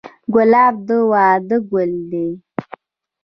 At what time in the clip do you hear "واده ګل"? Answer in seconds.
1.11-1.93